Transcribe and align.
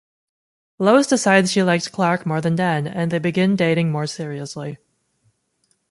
Lois 0.79 1.05
decides 1.05 1.51
she 1.51 1.61
likes 1.61 1.87
Clark 1.87 2.25
more 2.25 2.41
than 2.41 2.55
Dan, 2.55 2.87
and 2.87 3.11
they 3.11 3.19
begin 3.19 3.55
dating 3.55 3.91
more 3.91 4.07
seriously. 4.07 4.79